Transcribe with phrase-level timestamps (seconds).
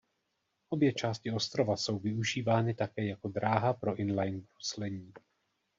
[0.69, 5.13] Obě části ostrova jsou využívány také jako dráha pro inline bruslení.